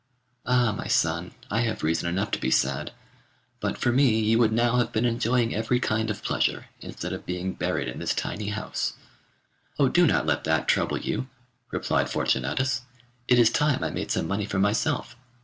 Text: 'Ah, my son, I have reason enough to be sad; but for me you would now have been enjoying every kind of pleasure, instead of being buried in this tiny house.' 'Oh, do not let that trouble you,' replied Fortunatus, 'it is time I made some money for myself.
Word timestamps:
'Ah, 0.47 0.71
my 0.71 0.87
son, 0.87 1.29
I 1.51 1.61
have 1.61 1.83
reason 1.83 2.09
enough 2.09 2.31
to 2.31 2.39
be 2.41 2.49
sad; 2.49 2.91
but 3.59 3.77
for 3.77 3.91
me 3.91 4.19
you 4.19 4.39
would 4.39 4.51
now 4.51 4.77
have 4.77 4.91
been 4.91 5.05
enjoying 5.05 5.53
every 5.53 5.79
kind 5.79 6.09
of 6.09 6.23
pleasure, 6.23 6.65
instead 6.79 7.13
of 7.13 7.27
being 7.27 7.53
buried 7.53 7.87
in 7.87 7.99
this 7.99 8.15
tiny 8.15 8.47
house.' 8.49 8.93
'Oh, 9.77 9.89
do 9.89 10.07
not 10.07 10.25
let 10.25 10.43
that 10.45 10.67
trouble 10.67 10.97
you,' 10.97 11.27
replied 11.69 12.09
Fortunatus, 12.09 12.81
'it 13.27 13.37
is 13.37 13.51
time 13.51 13.83
I 13.83 13.91
made 13.91 14.09
some 14.09 14.27
money 14.27 14.45
for 14.47 14.57
myself. 14.57 15.15